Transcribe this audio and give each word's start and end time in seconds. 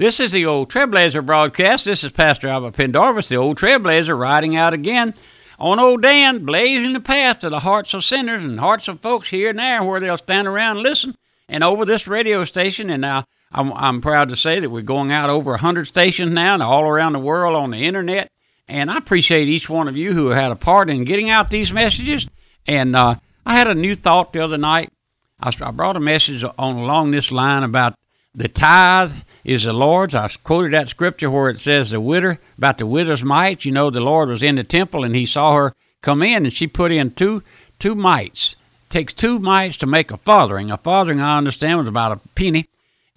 This 0.00 0.18
is 0.18 0.32
the 0.32 0.46
Old 0.46 0.70
Trailblazer 0.70 1.26
broadcast. 1.26 1.84
This 1.84 2.02
is 2.02 2.10
Pastor 2.10 2.48
Albert 2.48 2.72
Pendarvis, 2.72 3.28
the 3.28 3.36
Old 3.36 3.58
Trailblazer, 3.58 4.18
riding 4.18 4.56
out 4.56 4.72
again 4.72 5.12
on 5.58 5.78
Old 5.78 6.00
Dan, 6.00 6.46
blazing 6.46 6.94
the 6.94 7.00
path 7.00 7.40
to 7.40 7.50
the 7.50 7.58
hearts 7.58 7.92
of 7.92 8.02
sinners 8.02 8.42
and 8.42 8.58
hearts 8.58 8.88
of 8.88 9.00
folks 9.00 9.28
here 9.28 9.50
and 9.50 9.58
there 9.58 9.84
where 9.84 10.00
they'll 10.00 10.16
stand 10.16 10.48
around 10.48 10.78
and 10.78 10.84
listen. 10.84 11.18
And 11.50 11.62
over 11.62 11.84
this 11.84 12.08
radio 12.08 12.46
station, 12.46 12.88
and 12.88 13.02
now 13.02 13.26
I'm, 13.52 13.74
I'm 13.74 14.00
proud 14.00 14.30
to 14.30 14.36
say 14.36 14.58
that 14.58 14.70
we're 14.70 14.80
going 14.80 15.12
out 15.12 15.28
over 15.28 15.50
100 15.50 15.86
stations 15.86 16.32
now 16.32 16.54
and 16.54 16.62
all 16.62 16.84
around 16.84 17.12
the 17.12 17.18
world 17.18 17.54
on 17.54 17.70
the 17.70 17.84
internet. 17.84 18.30
And 18.68 18.90
I 18.90 18.96
appreciate 18.96 19.48
each 19.48 19.68
one 19.68 19.86
of 19.86 19.98
you 19.98 20.14
who 20.14 20.28
had 20.28 20.50
a 20.50 20.56
part 20.56 20.88
in 20.88 21.04
getting 21.04 21.28
out 21.28 21.50
these 21.50 21.74
messages. 21.74 22.26
And 22.66 22.96
uh, 22.96 23.16
I 23.44 23.54
had 23.54 23.68
a 23.68 23.74
new 23.74 23.94
thought 23.94 24.32
the 24.32 24.42
other 24.42 24.56
night. 24.56 24.94
I, 25.38 25.52
I 25.60 25.70
brought 25.72 25.96
a 25.96 26.00
message 26.00 26.42
on 26.42 26.76
along 26.76 27.10
this 27.10 27.30
line 27.30 27.64
about 27.64 27.96
the 28.34 28.48
tithe 28.48 29.12
is 29.44 29.64
the 29.64 29.72
Lord's. 29.72 30.14
I 30.14 30.28
quoted 30.42 30.72
that 30.72 30.88
scripture 30.88 31.30
where 31.30 31.50
it 31.50 31.58
says 31.58 31.90
the 31.90 32.00
widow 32.00 32.36
about 32.58 32.78
the 32.78 32.86
widow's 32.86 33.22
mites. 33.22 33.64
You 33.64 33.72
know, 33.72 33.90
the 33.90 34.00
Lord 34.00 34.28
was 34.28 34.42
in 34.42 34.56
the 34.56 34.64
temple 34.64 35.04
and 35.04 35.14
he 35.14 35.26
saw 35.26 35.54
her 35.54 35.74
come 36.02 36.22
in 36.22 36.44
and 36.44 36.52
she 36.52 36.66
put 36.66 36.92
in 36.92 37.12
two 37.12 37.42
two 37.78 37.94
mites. 37.94 38.56
It 38.86 38.90
takes 38.90 39.12
two 39.12 39.38
mites 39.38 39.76
to 39.78 39.86
make 39.86 40.10
a 40.10 40.16
farthing. 40.16 40.70
A 40.70 40.76
farthing, 40.76 41.20
I 41.20 41.38
understand, 41.38 41.78
was 41.78 41.88
about 41.88 42.12
a 42.12 42.20
penny. 42.34 42.68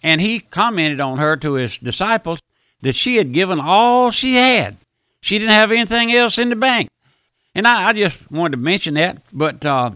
And 0.02 0.20
he 0.20 0.40
commented 0.40 1.00
on 1.00 1.18
her 1.18 1.36
to 1.38 1.54
his 1.54 1.78
disciples 1.78 2.42
that 2.82 2.96
she 2.96 3.18
had 3.18 3.34
given 3.34 3.60
all 3.60 4.12
she 4.12 4.36
had. 4.36 4.78
She 5.22 5.40
didn't 5.40 5.54
have 5.54 5.72
anything 5.72 6.12
else 6.14 6.38
in 6.38 6.50
the 6.50 6.56
bank. 6.56 6.90
And 7.56 7.68
I, 7.68 7.90
I 7.90 7.94
just 7.94 8.30
wanted 8.32 8.58
to 8.58 8.58
mention 8.58 8.96
that, 8.96 9.22
but 9.32 9.66
uh, 9.66 9.92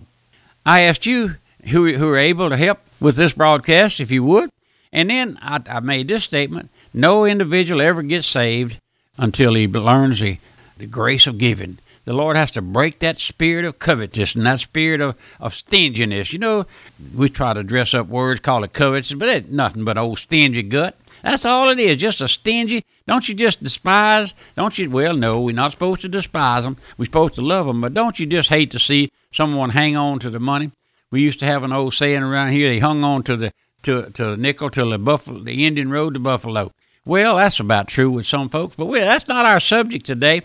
I 0.65 0.83
asked 0.83 1.05
you 1.05 1.35
who, 1.65 1.93
who 1.93 2.09
are 2.09 2.17
able 2.17 2.49
to 2.49 2.57
help 2.57 2.79
with 2.99 3.15
this 3.15 3.33
broadcast, 3.33 3.99
if 3.99 4.11
you 4.11 4.23
would, 4.23 4.49
and 4.91 5.09
then 5.09 5.37
I, 5.41 5.61
I 5.69 5.79
made 5.79 6.07
this 6.07 6.23
statement 6.23 6.69
no 6.93 7.25
individual 7.25 7.81
ever 7.81 8.01
gets 8.01 8.27
saved 8.27 8.79
until 9.17 9.53
he 9.53 9.67
learns 9.67 10.19
the, 10.19 10.37
the 10.77 10.87
grace 10.87 11.27
of 11.27 11.37
giving. 11.37 11.77
The 12.05 12.13
Lord 12.13 12.37
has 12.37 12.51
to 12.51 12.61
break 12.61 12.99
that 12.99 13.19
spirit 13.19 13.65
of 13.65 13.79
covetousness 13.79 14.35
and 14.35 14.45
that 14.45 14.59
spirit 14.59 15.01
of, 15.01 15.15
of 15.41 15.53
stinginess. 15.53 16.31
You 16.31 16.39
know, 16.39 16.65
we 17.13 17.27
try 17.27 17.53
to 17.53 17.63
dress 17.63 17.93
up 17.93 18.07
words, 18.07 18.39
call 18.39 18.63
it 18.63 18.71
covetous, 18.71 19.11
but 19.11 19.27
it's 19.27 19.49
nothing 19.49 19.83
but 19.83 19.97
old 19.97 20.17
stingy 20.17 20.63
gut. 20.63 20.97
That's 21.21 21.43
all 21.45 21.67
it 21.67 21.79
is, 21.79 21.97
just 21.97 22.21
a 22.21 22.29
stingy. 22.29 22.85
Don't 23.07 23.27
you 23.27 23.35
just 23.35 23.61
despise? 23.61 24.33
Don't 24.55 24.77
you? 24.77 24.89
Well, 24.89 25.17
no, 25.17 25.41
we're 25.41 25.53
not 25.53 25.71
supposed 25.71 26.01
to 26.01 26.07
despise 26.07 26.63
them. 26.63 26.77
We're 26.97 27.05
supposed 27.05 27.33
to 27.33 27.41
love 27.41 27.65
them, 27.65 27.81
but 27.81 27.93
don't 27.93 28.17
you 28.19 28.25
just 28.25 28.47
hate 28.49 28.71
to 28.71 28.79
see 28.79 29.11
someone 29.31 29.71
hang 29.71 29.97
on 29.97 30.19
to 30.19 30.29
the 30.29 30.39
money? 30.39 30.71
We 31.11 31.21
used 31.21 31.39
to 31.39 31.45
have 31.45 31.63
an 31.63 31.73
old 31.73 31.93
saying 31.93 32.23
around 32.23 32.51
here: 32.51 32.69
they 32.69 32.79
hung 32.79 33.03
on 33.03 33.23
to 33.23 33.35
the 33.35 33.51
to 33.83 34.09
to 34.11 34.37
nickel 34.37 34.69
to 34.71 34.85
the 34.89 34.97
buffalo, 34.97 35.39
the 35.39 35.65
Indian 35.65 35.89
Road 35.89 36.13
to 36.13 36.19
Buffalo. 36.19 36.71
Well, 37.05 37.37
that's 37.37 37.59
about 37.59 37.87
true 37.87 38.11
with 38.11 38.25
some 38.25 38.49
folks, 38.49 38.75
but 38.75 38.87
we, 38.87 38.99
that's 38.99 39.27
not 39.27 39.45
our 39.45 39.61
subject 39.61 40.05
today. 40.05 40.41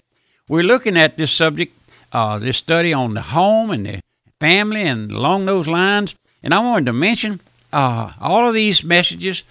We're 0.49 0.63
looking 0.63 0.97
at 0.97 1.17
this 1.17 1.33
subject, 1.33 1.77
uh, 2.13 2.39
this 2.39 2.57
study 2.57 2.93
on 2.93 3.15
the 3.15 3.23
home 3.23 3.71
and 3.71 3.85
the 3.85 4.01
family 4.39 4.83
and 4.83 5.11
along 5.11 5.47
those 5.47 5.67
lines. 5.67 6.15
And 6.43 6.55
I 6.55 6.61
wanted 6.61 6.87
to 6.87 6.93
mention 6.93 7.41
uh, 7.73 8.13
all 8.21 8.47
of 8.47 8.55
these 8.55 8.85
messages 8.85 9.43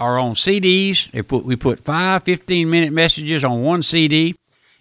are 0.00 0.18
on 0.18 0.34
CDs. 0.34 1.10
They 1.10 1.22
put 1.22 1.44
we 1.44 1.56
put 1.56 1.80
five 1.80 2.24
15 2.24 2.68
minute 2.68 2.92
messages 2.92 3.44
on 3.44 3.62
one 3.62 3.82
CD, 3.82 4.34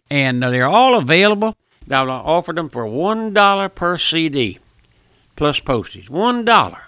and 0.09 0.43
uh, 0.43 0.49
they're 0.49 0.67
all 0.67 0.95
available. 0.95 1.55
I'll 1.89 2.09
offer 2.09 2.51
them 2.51 2.69
for 2.69 2.87
one 2.87 3.33
dollar 3.33 3.69
per 3.69 3.97
CD, 3.97 4.59
plus 5.35 5.59
postage. 5.59 6.09
One 6.09 6.45
dollar 6.45 6.85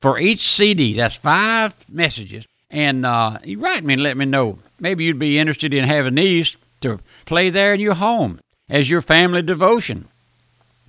for 0.00 0.18
each 0.18 0.46
CD. 0.46 0.94
That's 0.94 1.16
five 1.16 1.74
messages. 1.88 2.46
And 2.70 3.06
uh, 3.06 3.38
you 3.44 3.58
write 3.60 3.84
me 3.84 3.94
and 3.94 4.02
let 4.02 4.16
me 4.16 4.24
know. 4.24 4.58
Maybe 4.78 5.04
you'd 5.04 5.18
be 5.18 5.38
interested 5.38 5.72
in 5.72 5.84
having 5.84 6.16
these 6.16 6.56
to 6.82 7.00
play 7.24 7.50
there 7.50 7.74
in 7.74 7.80
your 7.80 7.94
home 7.94 8.40
as 8.68 8.90
your 8.90 9.00
family 9.00 9.42
devotion 9.42 10.08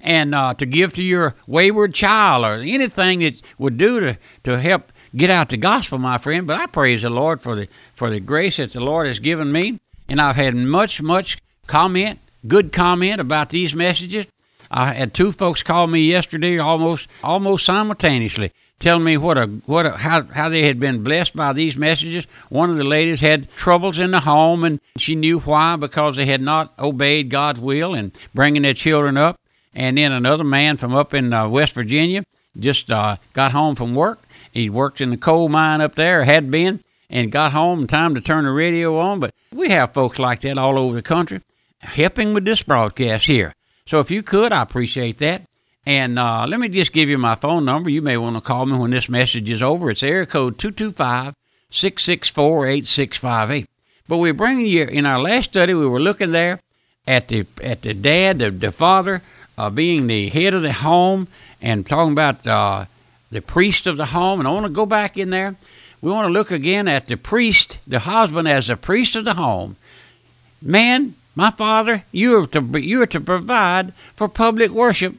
and 0.01 0.33
uh, 0.33 0.53
to 0.55 0.65
give 0.65 0.93
to 0.93 1.03
your 1.03 1.35
wayward 1.47 1.93
child 1.93 2.45
or 2.45 2.61
anything 2.61 3.19
that 3.19 3.41
would 3.57 3.77
do 3.77 3.99
to, 3.99 4.17
to 4.43 4.59
help 4.59 4.91
get 5.15 5.29
out 5.29 5.49
the 5.49 5.57
gospel, 5.57 5.97
my 5.97 6.17
friend. 6.17 6.47
But 6.47 6.57
I 6.57 6.67
praise 6.67 7.01
the 7.01 7.09
Lord 7.09 7.41
for 7.41 7.55
the 7.55 7.67
for 7.95 8.09
the 8.09 8.19
grace 8.19 8.57
that 8.57 8.71
the 8.71 8.79
Lord 8.79 9.07
has 9.07 9.19
given 9.19 9.51
me, 9.51 9.79
and 10.07 10.21
I've 10.21 10.35
had 10.35 10.55
much 10.55 11.01
much 11.01 11.37
comment, 11.67 12.19
good 12.47 12.71
comment 12.71 13.19
about 13.21 13.49
these 13.49 13.73
messages. 13.73 14.27
I 14.69 14.93
had 14.93 15.13
two 15.13 15.31
folks 15.31 15.63
call 15.63 15.87
me 15.87 16.01
yesterday, 16.01 16.59
almost 16.59 17.07
almost 17.23 17.65
simultaneously, 17.65 18.51
telling 18.79 19.03
me 19.03 19.17
what 19.17 19.37
a 19.37 19.45
what 19.65 19.85
a, 19.85 19.91
how 19.91 20.23
how 20.23 20.49
they 20.49 20.63
had 20.63 20.79
been 20.79 21.03
blessed 21.03 21.35
by 21.35 21.53
these 21.53 21.77
messages. 21.77 22.27
One 22.49 22.69
of 22.69 22.77
the 22.77 22.85
ladies 22.85 23.19
had 23.19 23.49
troubles 23.55 23.99
in 23.99 24.11
the 24.11 24.19
home, 24.21 24.63
and 24.63 24.79
she 24.97 25.15
knew 25.15 25.39
why 25.39 25.75
because 25.75 26.15
they 26.15 26.25
had 26.25 26.41
not 26.41 26.73
obeyed 26.77 27.29
God's 27.29 27.59
will 27.59 27.93
and 27.93 28.11
bringing 28.33 28.63
their 28.63 28.73
children 28.73 29.17
up. 29.17 29.39
And 29.73 29.97
then 29.97 30.11
another 30.11 30.43
man 30.43 30.77
from 30.77 30.95
up 30.95 31.13
in 31.13 31.33
uh, 31.33 31.47
West 31.47 31.73
Virginia 31.73 32.23
just 32.57 32.91
uh, 32.91 33.17
got 33.33 33.51
home 33.51 33.75
from 33.75 33.93
work. 33.93 34.23
He 34.51 34.69
worked 34.69 35.01
in 35.01 35.11
the 35.11 35.17
coal 35.17 35.49
mine 35.49 35.81
up 35.81 35.95
there, 35.95 36.23
had 36.23 36.49
been, 36.49 36.83
and 37.09 37.31
got 37.31 37.51
home 37.51 37.81
in 37.81 37.87
time 37.87 38.15
to 38.15 38.21
turn 38.21 38.45
the 38.45 38.51
radio 38.51 38.97
on. 38.97 39.19
But 39.19 39.33
we 39.51 39.69
have 39.69 39.93
folks 39.93 40.17
like 40.17 40.39
that 40.41 40.57
all 40.57 40.79
over 40.79 40.95
the 40.95 41.01
country 41.03 41.41
helping 41.79 42.33
with 42.33 42.45
this 42.45 42.63
broadcast 42.63 43.27
here. 43.27 43.53
So 43.85 43.99
if 43.99 44.11
you 44.11 44.23
could, 44.23 44.51
I 44.51 44.61
appreciate 44.61 45.17
that. 45.19 45.43
And 45.87 46.19
uh, 46.19 46.45
let 46.49 46.59
me 46.59 46.67
just 46.67 46.91
give 46.91 47.07
you 47.07 47.17
my 47.17 47.35
phone 47.35 47.63
number. 47.63 47.89
You 47.89 48.01
may 48.01 48.17
want 48.17 48.35
to 48.35 48.41
call 48.41 48.65
me 48.65 48.77
when 48.77 48.91
this 48.91 49.07
message 49.07 49.49
is 49.49 49.63
over. 49.63 49.89
It's 49.89 50.03
area 50.03 50.25
code 50.25 50.59
225 50.59 51.33
664 51.69 52.67
8658. 52.67 53.69
But 54.05 54.17
we're 54.17 54.33
bringing 54.33 54.65
you, 54.65 54.83
in 54.83 55.05
our 55.05 55.17
last 55.17 55.51
study, 55.51 55.73
we 55.73 55.87
were 55.87 56.01
looking 56.01 56.31
there 56.31 56.59
at 57.07 57.29
the, 57.29 57.45
at 57.63 57.83
the 57.83 57.93
dad, 57.93 58.39
the, 58.39 58.51
the 58.51 58.73
father, 58.73 59.21
uh, 59.57 59.69
being 59.69 60.07
the 60.07 60.27
head 60.27 60.53
of 60.53 60.61
the 60.61 60.73
home, 60.73 61.29
and 61.61 61.87
talking 61.87 62.11
about 62.11 62.45
uh, 62.45 62.83
the 63.31 63.41
priest 63.41 63.87
of 63.87 63.95
the 63.95 64.07
home. 64.07 64.41
And 64.41 64.47
I 64.49 64.51
want 64.51 64.65
to 64.65 64.73
go 64.73 64.85
back 64.85 65.17
in 65.17 65.29
there. 65.29 65.55
We 66.01 66.11
want 66.11 66.27
to 66.27 66.33
look 66.33 66.51
again 66.51 66.89
at 66.89 67.05
the 67.05 67.15
priest, 67.15 67.79
the 67.87 67.99
husband, 67.99 68.49
as 68.49 68.67
the 68.67 68.75
priest 68.75 69.15
of 69.15 69.23
the 69.23 69.35
home. 69.35 69.77
Man, 70.61 71.15
my 71.33 71.49
father, 71.49 72.03
you 72.11 72.37
are 72.39 72.47
to, 72.47 72.81
you 72.81 73.01
are 73.03 73.07
to 73.07 73.21
provide 73.21 73.93
for 74.17 74.27
public 74.27 74.71
worship 74.71 75.15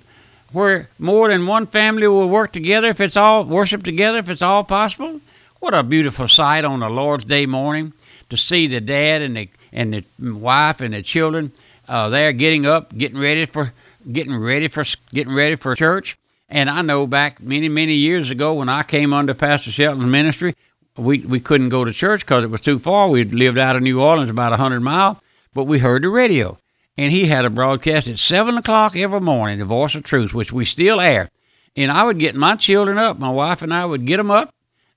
where 0.52 0.88
more 0.98 1.28
than 1.28 1.46
one 1.46 1.66
family 1.66 2.06
will 2.08 2.28
work 2.28 2.52
together 2.52 2.88
if 2.88 3.00
it's 3.00 3.16
all 3.16 3.44
worship 3.44 3.82
together 3.82 4.18
if 4.18 4.28
it's 4.28 4.42
all 4.42 4.64
possible. 4.64 5.20
What 5.60 5.74
a 5.74 5.82
beautiful 5.82 6.28
sight 6.28 6.64
on 6.64 6.80
the 6.80 6.88
Lord's 6.88 7.24
Day 7.24 7.46
morning 7.46 7.92
to 8.30 8.36
see 8.36 8.66
the 8.66 8.80
dad 8.80 9.22
and 9.22 9.36
the 9.36 9.48
and 9.72 9.92
the 9.92 10.04
wife 10.34 10.80
and 10.80 10.94
the 10.94 11.02
children 11.02 11.52
uh, 11.88 12.08
there 12.08 12.32
getting 12.32 12.66
up, 12.66 12.96
getting 12.96 13.18
ready 13.18 13.44
for 13.46 13.72
getting 14.10 14.36
ready 14.36 14.68
for 14.68 14.84
getting 15.10 15.34
ready 15.34 15.56
for 15.56 15.74
church. 15.74 16.16
And 16.48 16.70
I 16.70 16.82
know 16.82 17.06
back 17.06 17.40
many 17.42 17.68
many 17.68 17.94
years 17.94 18.30
ago 18.30 18.54
when 18.54 18.68
I 18.68 18.82
came 18.82 19.12
under 19.12 19.34
Pastor 19.34 19.70
Shelton's 19.70 20.06
ministry, 20.06 20.54
we 20.96 21.20
we 21.20 21.40
couldn't 21.40 21.68
go 21.68 21.84
to 21.84 21.92
church 21.92 22.20
because 22.20 22.44
it 22.44 22.50
was 22.50 22.60
too 22.60 22.78
far. 22.78 23.08
We 23.08 23.24
lived 23.24 23.58
out 23.58 23.76
of 23.76 23.82
New 23.82 24.00
Orleans 24.00 24.30
about 24.30 24.52
a 24.52 24.56
hundred 24.56 24.80
mile, 24.80 25.20
but 25.52 25.64
we 25.64 25.78
heard 25.78 26.02
the 26.02 26.08
radio 26.08 26.58
and 26.98 27.12
he 27.12 27.26
had 27.26 27.44
a 27.44 27.50
broadcast 27.50 28.08
at 28.08 28.18
7 28.18 28.58
o'clock 28.58 28.96
every 28.96 29.20
morning, 29.20 29.60
the 29.60 29.64
voice 29.64 29.94
of 29.94 30.02
truth, 30.02 30.34
which 30.34 30.52
we 30.52 30.64
still 30.64 31.00
air. 31.00 31.30
And 31.76 31.92
I 31.92 32.02
would 32.02 32.18
get 32.18 32.34
my 32.34 32.56
children 32.56 32.98
up, 32.98 33.20
my 33.20 33.30
wife 33.30 33.62
and 33.62 33.72
I 33.72 33.86
would 33.86 34.04
get 34.04 34.16
them 34.16 34.32
up 34.32 34.52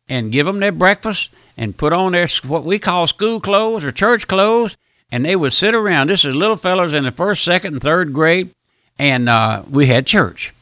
and 0.09 0.31
give 0.31 0.47
them 0.47 0.59
their 0.59 0.71
breakfast 0.71 1.29
and 1.55 1.77
put 1.77 1.93
on 1.93 2.13
their 2.13 2.27
what 2.43 2.63
we 2.63 2.79
call 2.79 3.05
school 3.05 3.39
clothes 3.39 3.85
or 3.85 3.91
church 3.91 4.27
clothes, 4.27 4.75
and 5.11 5.23
they 5.23 5.35
would 5.35 5.53
sit 5.53 5.75
around. 5.75 6.09
This 6.09 6.25
is 6.25 6.33
little 6.33 6.57
fellows 6.57 6.93
in 6.93 7.03
the 7.03 7.11
first, 7.11 7.43
second, 7.43 7.75
and 7.75 7.81
third 7.83 8.13
grade, 8.13 8.49
and 8.97 9.29
uh, 9.29 9.61
we 9.69 9.85
had 9.85 10.07
church. 10.07 10.55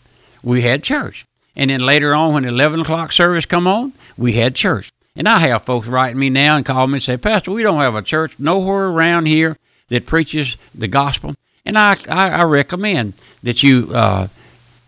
We 0.44 0.64
had 0.64 0.84
church. 0.84 1.26
And 1.56 1.70
then 1.70 1.80
later 1.80 2.14
on, 2.14 2.34
when 2.34 2.44
the 2.44 2.50
11 2.50 2.82
o'clock 2.82 3.14
service 3.14 3.46
come 3.46 3.66
on, 3.66 3.94
we 4.18 4.34
had 4.34 4.56
church. 4.56 4.92
And 5.16 5.28
I 5.28 5.40
have 5.40 5.64
folks 5.64 5.88
writing 5.88 6.20
me 6.20 6.30
now 6.30 6.58
and 6.58 6.66
call 6.66 6.86
me 6.88 6.96
and 6.96 7.04
say, 7.04 7.16
Pastor, 7.16 7.52
we 7.52 7.64
don't 7.64 7.80
have 7.80 7.96
a 7.96 8.02
church 8.02 8.38
nowhere 8.40 8.88
around 8.88 9.26
here 9.26 9.56
that 9.90 10.06
preaches 10.06 10.58
the 10.74 10.88
gospel. 10.88 11.36
And 11.66 11.78
I, 11.78 11.96
I, 12.10 12.30
I 12.30 12.44
recommend 12.44 13.14
that 13.44 13.62
you 13.62 13.92
uh, 13.94 14.28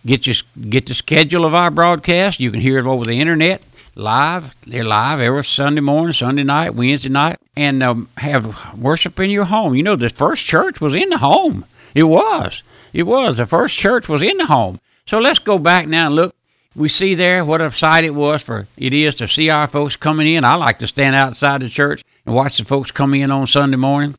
get 0.06 0.26
your, 0.26 0.36
get 0.70 0.86
the 0.86 0.94
schedule 0.94 1.46
of 1.46 1.54
our 1.54 1.70
broadcast. 1.70 2.40
You 2.40 2.52
can 2.52 2.62
hear 2.62 2.80
it 2.80 2.86
over 2.86 3.06
the 3.06 3.20
internet 3.20 3.62
live. 3.96 4.56
They're 4.66 4.86
live 4.86 5.20
every 5.20 5.44
Sunday 5.44 5.82
morning, 5.82 6.14
Sunday 6.14 6.44
night, 6.44 6.76
Wednesday 6.76 7.10
night, 7.10 7.40
and 7.56 7.84
um, 7.84 8.10
have 8.18 8.78
worship 8.78 9.20
in 9.20 9.30
your 9.30 9.46
home. 9.46 9.76
You 9.76 9.84
know, 9.84 9.96
the 9.96 10.10
first 10.10 10.46
church 10.46 10.80
was 10.80 10.96
in 10.96 11.10
the 11.10 11.18
home. 11.18 11.66
It 11.94 12.04
was. 12.04 12.64
It 12.94 13.04
was. 13.04 13.38
The 13.38 13.46
first 13.46 13.78
church 13.78 14.08
was 14.08 14.22
in 14.22 14.38
the 14.38 14.46
home. 14.46 14.80
So 15.06 15.20
let's 15.20 15.40
go 15.40 15.58
back 15.58 15.88
now 15.88 16.08
and 16.08 16.16
look. 16.16 16.36
We 16.74 16.88
see 16.88 17.16
there 17.16 17.44
what 17.44 17.60
a 17.60 17.70
sight 17.72 18.06
it 18.06 18.16
was 18.16 18.44
for 18.44 18.66
it 18.78 18.94
is 18.94 19.16
to 19.16 19.28
see 19.28 19.50
our 19.50 19.68
folks 19.68 19.98
coming 19.98 20.26
in. 20.26 20.46
I 20.46 20.56
like 20.56 20.80
to 20.80 20.88
stand 20.88 21.18
outside 21.18 21.62
the 21.62 21.68
church 21.68 22.02
and 22.26 22.34
watch 22.34 22.58
the 22.58 22.64
folks 22.64 22.92
come 22.92 23.14
in 23.14 23.30
on 23.30 23.46
Sunday 23.46 23.76
morning 23.76 24.16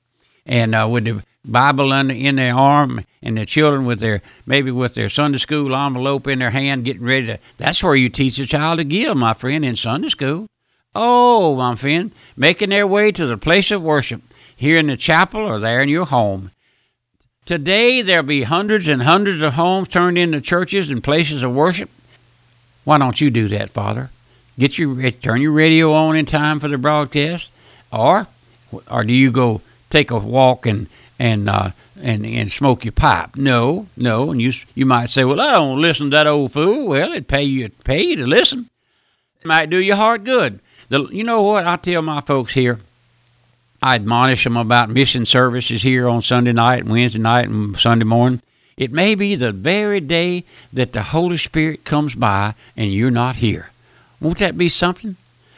and 0.47 0.75
uh, 0.75 0.89
with 0.91 1.05
the 1.05 1.23
Bible 1.45 1.93
under, 1.93 2.15
in 2.15 2.37
their 2.37 2.55
arm, 2.55 3.05
and 3.23 3.37
the 3.37 3.47
children 3.47 3.85
with 3.85 4.01
their 4.01 4.23
maybe 4.47 4.71
with 4.71 4.95
their 4.95 5.09
Sunday 5.09 5.39
school 5.39 5.75
envelope 5.75 6.27
in 6.27 6.39
their 6.39 6.51
hand, 6.51 6.85
getting 6.85 7.03
ready 7.03 7.27
to. 7.27 7.39
That's 7.59 7.83
where 7.83 7.97
you 7.97 8.09
teach 8.09 8.39
a 8.39 8.47
child 8.47 8.79
to 8.79 8.85
give, 8.85 9.17
my 9.17 9.35
friend, 9.35 9.65
in 9.65 9.77
Sunday 9.77 10.09
school. 10.09 10.47
Oh, 10.95 11.57
my 11.57 11.75
friend, 11.75 12.13
making 12.37 12.71
their 12.71 12.87
way 12.87 13.13
to 13.13 13.27
the 13.27 13.39
place 13.39 13.71
of 13.71 13.83
worship 13.83 14.23
here 14.55 14.79
in 14.79 14.89
the 14.89 14.97
chapel 14.97 15.41
or 15.41 15.59
there 15.59 15.83
in 15.83 15.89
your 15.89 16.07
home. 16.07 16.51
Today, 17.45 18.03
there'll 18.03 18.23
be 18.23 18.45
hundreds 18.45 18.87
and 18.87 19.03
hundreds 19.03 19.43
of 19.43 19.55
homes 19.55 19.89
turned 19.89 20.19
into 20.19 20.41
churches 20.41 20.91
and 20.91 21.03
places 21.03 21.43
of 21.43 21.55
worship. 21.55 21.91
Why 22.85 22.99
don't 22.99 23.21
you 23.21 23.31
do 23.31 23.49
that, 23.49 23.71
Father? 23.71 24.11
Get 24.59 24.79
your 24.79 25.11
turn 25.11 25.41
your 25.41 25.53
radio 25.53 25.93
on 25.93 26.15
in 26.15 26.27
time 26.27 26.61
for 26.61 26.69
the 26.69 26.79
broadcast, 26.79 27.51
or 27.91 28.27
or 28.91 29.03
do 29.03 29.13
you 29.13 29.31
go 29.31 29.61
take 29.93 30.11
a 30.11 30.19
walk 30.19 30.67
and 30.67 30.89
and 31.19 31.49
uh, 31.49 31.71
and 32.03 32.27
and 32.27 32.51
smoke 32.51 32.85
your 32.85 32.93
pipe? 32.93 33.37
No, 33.37 33.87
no. 33.97 34.31
And 34.31 34.41
you 34.41 34.53
you 34.75 34.87
might 34.87 35.11
say, 35.11 35.25
well, 35.25 35.41
I 35.41 35.53
don't 35.53 35.81
listen 35.81 36.11
to 36.11 36.17
that 36.17 36.27
old 36.27 36.53
fool. 36.53 36.87
Well, 36.89 37.13
it 37.13 37.29
pay 37.29 37.45
you 37.45 37.69
pay 37.85 38.03
you 38.03 38.17
to 38.17 38.27
listen. 38.27 38.69
It 39.41 39.47
might 39.47 39.71
do 39.71 39.79
your 39.79 39.97
heart 39.97 40.25
good. 40.25 40.61
The, 40.89 41.05
you 41.11 41.25
know 41.25 41.43
what 41.43 41.67
I 41.67 41.77
tell 41.77 42.03
my 42.03 42.21
folks 42.21 42.55
here. 42.55 42.81
I 43.83 43.97
admonish 43.97 44.45
them 44.45 44.57
about 44.57 44.91
mission 44.91 45.25
services 45.25 45.83
here 45.83 46.09
on 46.09 46.23
Sunday 46.23 46.53
night 46.53 46.85
Wednesday 46.85 47.19
night 47.19 47.49
and 47.49 47.77
Sunday 47.77 48.05
morning. 48.05 48.41
It 48.77 48.93
may 48.93 49.15
be 49.15 49.35
the 49.35 49.53
very 49.53 50.01
day 50.01 50.45
that 50.73 50.93
the 50.93 51.03
Holy 51.03 51.37
Spirit 51.37 51.85
comes 51.85 52.15
by 52.15 52.55
and 52.77 52.93
you're 52.93 53.11
not 53.11 53.37
here. 53.37 53.71
Won't 54.21 54.39
that 54.39 54.57
be 54.57 54.69
something? 54.69 55.17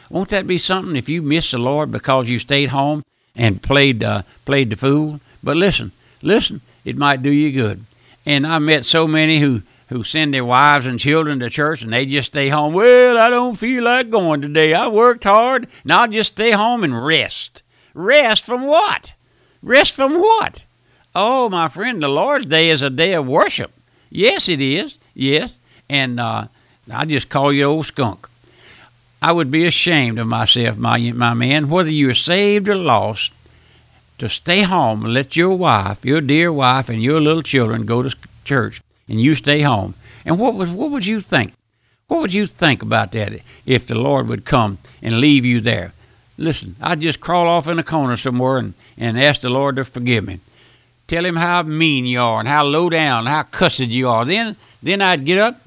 Won't 0.09 0.29
that 0.29 0.47
be 0.47 0.57
something 0.57 0.95
if 0.95 1.07
you 1.07 1.21
miss 1.21 1.51
the 1.51 1.57
Lord 1.59 1.91
because 1.91 2.29
you 2.29 2.39
stayed 2.39 2.69
home 2.69 3.03
and 3.35 3.61
played 3.61 4.03
uh, 4.03 4.23
played 4.45 4.69
the 4.69 4.75
fool? 4.75 5.19
But 5.43 5.57
listen, 5.57 5.91
listen, 6.21 6.61
it 6.83 6.97
might 6.97 7.23
do 7.23 7.31
you 7.31 7.51
good. 7.51 7.85
And 8.25 8.45
I 8.47 8.59
met 8.59 8.85
so 8.85 9.07
many 9.07 9.39
who 9.39 9.61
who 9.89 10.03
send 10.03 10.33
their 10.33 10.45
wives 10.45 10.85
and 10.85 10.99
children 10.99 11.39
to 11.39 11.49
church 11.49 11.83
and 11.83 11.93
they 11.93 12.05
just 12.05 12.27
stay 12.27 12.49
home. 12.49 12.73
Well, 12.73 13.17
I 13.17 13.29
don't 13.29 13.55
feel 13.55 13.83
like 13.83 14.09
going 14.09 14.41
today. 14.41 14.73
I 14.73 14.87
worked 14.87 15.23
hard 15.25 15.67
and 15.83 15.93
I'll 15.93 16.07
just 16.07 16.33
stay 16.33 16.51
home 16.51 16.83
and 16.83 17.05
rest. 17.05 17.61
Rest 17.93 18.43
from 18.43 18.65
what? 18.65 19.13
Rest 19.61 19.93
from 19.93 20.19
what? 20.19 20.63
Oh, 21.13 21.49
my 21.49 21.69
friend, 21.69 22.01
the 22.01 22.07
Lord's 22.07 22.45
Day 22.45 22.69
is 22.69 22.81
a 22.81 22.89
day 22.89 23.13
of 23.13 23.27
worship. 23.27 23.71
Yes, 24.09 24.49
it 24.49 24.59
is. 24.59 24.97
Yes. 25.13 25.59
And 25.87 26.19
uh, 26.19 26.47
I 26.91 27.05
just 27.05 27.29
call 27.29 27.53
you 27.53 27.63
old 27.65 27.85
skunk. 27.85 28.27
I 29.25 29.31
would 29.31 29.49
be 29.49 29.65
ashamed 29.65 30.19
of 30.19 30.27
myself, 30.27 30.77
my, 30.77 30.99
my 31.11 31.33
man, 31.33 31.67
whether 31.67 31.89
you're 31.89 32.13
saved 32.13 32.69
or 32.69 32.75
lost, 32.75 33.33
to 34.19 34.29
stay 34.29 34.61
home 34.61 35.03
and 35.03 35.15
let 35.15 35.35
your 35.35 35.57
wife, 35.57 36.05
your 36.05 36.21
dear 36.21 36.53
wife, 36.53 36.89
and 36.89 37.01
your 37.01 37.19
little 37.19 37.41
children 37.41 37.87
go 37.87 38.03
to 38.03 38.15
church 38.43 38.83
and 39.09 39.19
you 39.19 39.33
stay 39.33 39.63
home. 39.63 39.95
And 40.25 40.37
what, 40.37 40.53
was, 40.53 40.69
what 40.69 40.91
would 40.91 41.07
you 41.07 41.21
think? 41.21 41.53
What 42.07 42.21
would 42.21 42.35
you 42.35 42.45
think 42.45 42.83
about 42.83 43.13
that 43.13 43.41
if 43.65 43.87
the 43.87 43.95
Lord 43.95 44.27
would 44.27 44.45
come 44.45 44.77
and 45.01 45.19
leave 45.19 45.43
you 45.43 45.59
there? 45.59 45.93
Listen, 46.37 46.75
I'd 46.79 47.01
just 47.01 47.19
crawl 47.19 47.47
off 47.47 47.67
in 47.67 47.79
a 47.79 47.83
corner 47.83 48.17
somewhere 48.17 48.59
and, 48.59 48.75
and 48.95 49.19
ask 49.19 49.41
the 49.41 49.49
Lord 49.49 49.77
to 49.77 49.85
forgive 49.85 50.27
me. 50.27 50.39
Tell 51.07 51.25
him 51.25 51.37
how 51.37 51.63
mean 51.63 52.05
you 52.05 52.21
are 52.21 52.39
and 52.39 52.47
how 52.47 52.63
low 52.63 52.91
down 52.91 53.21
and 53.21 53.29
how 53.29 53.41
cussed 53.41 53.79
you 53.79 54.07
are. 54.07 54.23
Then 54.23 54.55
then 54.83 55.01
I'd 55.01 55.25
get 55.25 55.39
up 55.39 55.61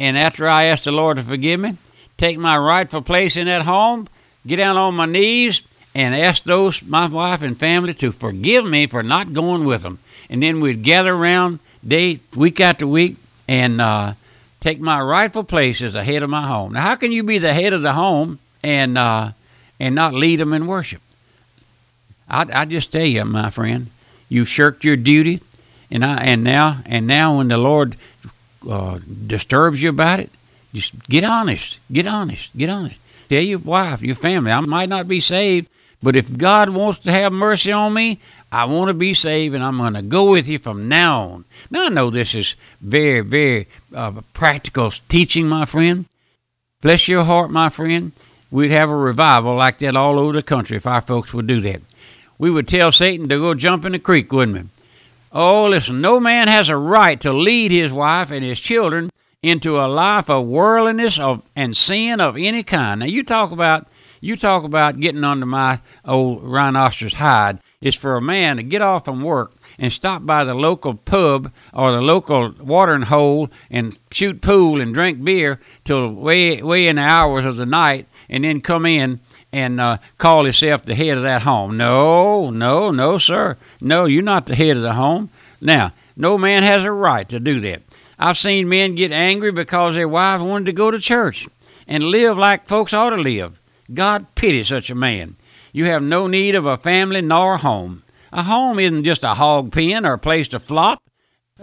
and 0.00 0.18
after 0.18 0.48
I 0.48 0.64
asked 0.64 0.82
the 0.82 0.90
Lord 0.90 1.18
to 1.18 1.22
forgive 1.22 1.60
me, 1.60 1.76
take 2.24 2.38
my 2.38 2.56
rightful 2.56 3.02
place 3.02 3.36
in 3.36 3.46
that 3.46 3.62
home, 3.62 4.08
get 4.46 4.56
down 4.56 4.76
on 4.76 4.94
my 4.94 5.06
knees 5.06 5.62
and 5.94 6.14
ask 6.14 6.44
those 6.44 6.82
my 6.82 7.06
wife 7.06 7.42
and 7.42 7.58
family 7.58 7.94
to 7.94 8.12
forgive 8.12 8.64
me 8.64 8.86
for 8.86 9.02
not 9.02 9.32
going 9.32 9.64
with 9.64 9.82
them. 9.82 9.98
And 10.30 10.42
then 10.42 10.60
we'd 10.60 10.82
gather 10.82 11.14
around 11.14 11.58
day 11.86 12.20
week 12.34 12.60
after 12.60 12.86
week 12.86 13.16
and 13.46 13.80
uh, 13.80 14.14
take 14.60 14.80
my 14.80 15.00
rightful 15.00 15.44
place 15.44 15.82
as 15.82 15.92
the 15.92 16.02
head 16.02 16.22
of 16.22 16.30
my 16.30 16.46
home. 16.46 16.72
Now, 16.72 16.80
how 16.80 16.96
can 16.96 17.12
you 17.12 17.22
be 17.22 17.38
the 17.38 17.52
head 17.52 17.72
of 17.72 17.82
the 17.82 17.92
home 17.92 18.38
and 18.64 18.96
uh, 18.96 19.32
and 19.78 19.94
not 19.94 20.14
lead 20.14 20.40
them 20.40 20.52
in 20.52 20.66
worship. 20.66 21.02
I, 22.28 22.46
I 22.52 22.64
just 22.64 22.90
tell 22.90 23.04
you, 23.04 23.24
my 23.24 23.50
friend, 23.50 23.90
you 24.28 24.44
shirked 24.44 24.84
your 24.84 24.96
duty, 24.96 25.40
and 25.90 26.04
I 26.04 26.16
and 26.24 26.42
now 26.42 26.80
and 26.86 27.06
now 27.06 27.36
when 27.36 27.48
the 27.48 27.58
Lord 27.58 27.96
uh, 28.68 28.98
disturbs 29.26 29.82
you 29.82 29.90
about 29.90 30.20
it, 30.20 30.30
just 30.74 31.08
get 31.08 31.24
honest, 31.24 31.78
get 31.90 32.06
honest, 32.06 32.50
get 32.56 32.68
honest. 32.68 32.96
Tell 33.28 33.40
your 33.40 33.60
wife, 33.60 34.02
your 34.02 34.16
family, 34.16 34.52
I 34.52 34.60
might 34.60 34.90
not 34.90 35.08
be 35.08 35.20
saved, 35.20 35.68
but 36.02 36.16
if 36.16 36.36
God 36.36 36.68
wants 36.70 36.98
to 37.00 37.12
have 37.12 37.32
mercy 37.32 37.72
on 37.72 37.94
me, 37.94 38.20
I 38.52 38.66
want 38.66 38.88
to 38.88 38.94
be 38.94 39.14
saved, 39.14 39.54
and 39.54 39.64
I'm 39.64 39.78
going 39.78 39.94
to 39.94 40.02
go 40.02 40.30
with 40.30 40.46
you 40.46 40.58
from 40.58 40.88
now 40.88 41.22
on. 41.22 41.44
Now 41.70 41.86
I 41.86 41.88
know 41.88 42.10
this 42.10 42.34
is 42.34 42.54
very, 42.82 43.20
very 43.20 43.66
uh, 43.94 44.20
practical 44.34 44.90
teaching, 45.08 45.48
my 45.48 45.64
friend. 45.64 46.04
Bless 46.82 47.08
your 47.08 47.24
heart, 47.24 47.50
my 47.50 47.70
friend 47.70 48.12
we'd 48.54 48.70
have 48.70 48.88
a 48.88 48.96
revival 48.96 49.56
like 49.56 49.80
that 49.80 49.96
all 49.96 50.16
over 50.16 50.32
the 50.32 50.42
country 50.42 50.76
if 50.76 50.86
our 50.86 51.00
folks 51.00 51.34
would 51.34 51.48
do 51.48 51.60
that. 51.60 51.82
We 52.38 52.52
would 52.52 52.68
tell 52.68 52.92
Satan 52.92 53.28
to 53.28 53.38
go 53.38 53.52
jump 53.52 53.84
in 53.84 53.92
the 53.92 53.98
creek, 53.98 54.32
wouldn't 54.32 54.56
we? 54.56 54.68
Oh, 55.32 55.66
listen, 55.66 56.00
no 56.00 56.20
man 56.20 56.46
has 56.46 56.68
a 56.68 56.76
right 56.76 57.20
to 57.22 57.32
lead 57.32 57.72
his 57.72 57.92
wife 57.92 58.30
and 58.30 58.44
his 58.44 58.60
children 58.60 59.10
into 59.44 59.78
a 59.78 59.86
life 59.86 60.30
of 60.30 60.46
worldliness 60.46 61.20
of, 61.20 61.42
and 61.54 61.76
sin 61.76 62.20
of 62.20 62.36
any 62.36 62.62
kind. 62.62 63.00
Now, 63.00 63.06
you 63.06 63.22
talk 63.22 63.52
about 63.52 63.86
you 64.20 64.36
talk 64.36 64.64
about 64.64 65.00
getting 65.00 65.22
under 65.22 65.44
my 65.44 65.80
old 66.06 66.42
rhinoceros 66.42 67.12
hide. 67.14 67.58
It's 67.82 67.96
for 67.96 68.16
a 68.16 68.22
man 68.22 68.56
to 68.56 68.62
get 68.62 68.80
off 68.80 69.04
from 69.04 69.22
work 69.22 69.52
and 69.78 69.92
stop 69.92 70.24
by 70.24 70.44
the 70.44 70.54
local 70.54 70.94
pub 70.94 71.52
or 71.74 71.92
the 71.92 72.00
local 72.00 72.54
watering 72.58 73.02
hole 73.02 73.50
and 73.70 73.98
shoot 74.10 74.40
pool 74.40 74.80
and 74.80 74.94
drink 74.94 75.22
beer 75.22 75.60
till 75.84 76.10
way 76.10 76.62
way 76.62 76.88
in 76.88 76.96
the 76.96 77.02
hours 77.02 77.44
of 77.44 77.56
the 77.56 77.66
night 77.66 78.08
and 78.30 78.44
then 78.44 78.62
come 78.62 78.86
in 78.86 79.20
and 79.52 79.78
uh, 79.78 79.98
call 80.16 80.46
yourself 80.46 80.86
the 80.86 80.94
head 80.94 81.18
of 81.18 81.22
that 81.22 81.42
home. 81.42 81.76
No, 81.76 82.48
no, 82.48 82.90
no, 82.90 83.18
sir. 83.18 83.58
No, 83.82 84.06
you're 84.06 84.22
not 84.22 84.46
the 84.46 84.56
head 84.56 84.78
of 84.78 84.82
the 84.82 84.94
home. 84.94 85.28
Now, 85.60 85.92
no 86.16 86.38
man 86.38 86.62
has 86.62 86.84
a 86.84 86.92
right 86.92 87.28
to 87.28 87.38
do 87.38 87.60
that. 87.60 87.82
I've 88.18 88.38
seen 88.38 88.68
men 88.68 88.94
get 88.94 89.12
angry 89.12 89.52
because 89.52 89.94
their 89.94 90.08
wives 90.08 90.42
wanted 90.42 90.66
to 90.66 90.72
go 90.72 90.90
to 90.90 90.98
church 90.98 91.48
and 91.86 92.02
live 92.02 92.38
like 92.38 92.66
folks 92.66 92.92
ought 92.92 93.10
to 93.10 93.16
live. 93.16 93.60
God 93.92 94.34
pity 94.34 94.62
such 94.62 94.90
a 94.90 94.94
man. 94.94 95.36
You 95.72 95.86
have 95.86 96.02
no 96.02 96.26
need 96.26 96.54
of 96.54 96.66
a 96.66 96.76
family 96.76 97.20
nor 97.20 97.54
a 97.54 97.58
home. 97.58 98.02
A 98.32 98.42
home 98.42 98.78
isn't 98.78 99.04
just 99.04 99.24
a 99.24 99.34
hog 99.34 99.72
pen 99.72 100.06
or 100.06 100.14
a 100.14 100.18
place 100.18 100.48
to 100.48 100.60
flop. 100.60 101.02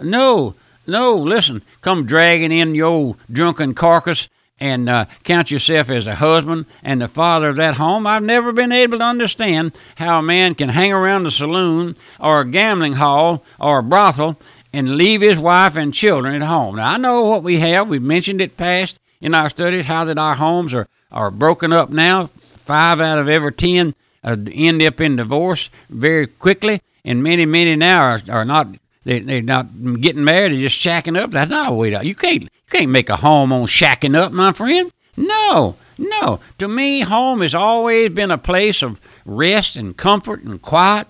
No, 0.00 0.54
no, 0.86 1.16
listen, 1.16 1.62
come 1.80 2.06
dragging 2.06 2.52
in 2.52 2.74
your 2.74 2.86
old 2.86 3.16
drunken 3.30 3.74
carcass 3.74 4.28
and 4.58 4.88
uh, 4.88 5.06
count 5.24 5.50
yourself 5.50 5.90
as 5.90 6.06
a 6.06 6.14
husband 6.14 6.66
and 6.82 7.00
the 7.00 7.08
father 7.08 7.48
of 7.48 7.56
that 7.56 7.74
home. 7.74 8.06
I've 8.06 8.22
never 8.22 8.52
been 8.52 8.72
able 8.72 8.98
to 8.98 9.04
understand 9.04 9.72
how 9.96 10.18
a 10.18 10.22
man 10.22 10.54
can 10.54 10.68
hang 10.68 10.92
around 10.92 11.26
a 11.26 11.30
saloon 11.30 11.96
or 12.20 12.40
a 12.40 12.48
gambling 12.48 12.94
hall 12.94 13.42
or 13.58 13.80
a 13.80 13.82
brothel 13.82 14.38
and 14.72 14.96
leave 14.96 15.20
his 15.20 15.38
wife 15.38 15.76
and 15.76 15.92
children 15.92 16.40
at 16.40 16.48
home. 16.48 16.76
Now, 16.76 16.92
I 16.92 16.96
know 16.96 17.22
what 17.24 17.42
we 17.42 17.58
have. 17.58 17.88
We've 17.88 18.02
mentioned 18.02 18.40
it 18.40 18.56
past 18.56 18.98
in 19.20 19.34
our 19.34 19.48
studies, 19.48 19.84
how 19.84 20.04
that 20.04 20.18
our 20.18 20.34
homes 20.34 20.74
are, 20.74 20.88
are 21.10 21.30
broken 21.30 21.72
up 21.72 21.90
now. 21.90 22.26
Five 22.26 23.00
out 23.00 23.18
of 23.18 23.28
every 23.28 23.52
ten 23.52 23.94
uh, 24.24 24.36
end 24.52 24.82
up 24.82 25.00
in 25.00 25.16
divorce 25.16 25.68
very 25.90 26.26
quickly, 26.26 26.80
and 27.04 27.22
many, 27.22 27.44
many 27.44 27.76
now 27.76 28.02
are, 28.02 28.20
are 28.30 28.44
not 28.44 28.68
they, 29.04 29.18
they're 29.18 29.42
not 29.42 29.66
getting 30.00 30.24
married, 30.24 30.52
they're 30.52 30.60
just 30.60 30.80
shacking 30.80 31.20
up. 31.20 31.32
That's 31.32 31.50
not 31.50 31.72
a 31.72 31.74
way 31.74 31.90
to. 31.90 32.06
You 32.06 32.14
can't 32.14 32.44
You 32.44 32.48
can't 32.70 32.90
make 32.90 33.10
a 33.10 33.16
home 33.16 33.52
on 33.52 33.66
shacking 33.66 34.16
up, 34.16 34.32
my 34.32 34.52
friend. 34.52 34.92
No, 35.16 35.76
no. 35.98 36.40
To 36.58 36.68
me, 36.68 37.00
home 37.00 37.40
has 37.40 37.54
always 37.54 38.10
been 38.10 38.30
a 38.30 38.38
place 38.38 38.82
of 38.82 39.00
rest 39.26 39.76
and 39.76 39.96
comfort 39.96 40.42
and 40.42 40.62
quiet. 40.62 41.08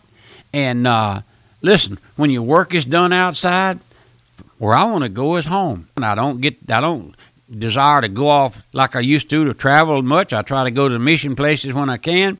And 0.52 0.86
uh, 0.86 1.22
listen, 1.62 1.98
when 2.16 2.30
your 2.30 2.42
work 2.42 2.74
is 2.74 2.84
done 2.84 3.12
outside, 3.12 3.78
where 4.58 4.74
I 4.74 4.84
want 4.84 5.02
to 5.04 5.08
go 5.08 5.36
is 5.36 5.46
home. 5.46 5.88
And 5.96 6.04
I 6.04 6.14
don't 6.14 6.40
get, 6.40 6.56
I 6.70 6.80
don't 6.80 7.14
desire 7.50 8.00
to 8.00 8.08
go 8.08 8.28
off 8.28 8.62
like 8.72 8.94
I 8.96 9.00
used 9.00 9.30
to 9.30 9.44
to 9.44 9.54
travel 9.54 10.02
much. 10.02 10.32
I 10.32 10.42
try 10.42 10.64
to 10.64 10.70
go 10.70 10.88
to 10.88 10.98
mission 10.98 11.34
places 11.34 11.72
when 11.72 11.88
I 11.88 11.96
can, 11.96 12.38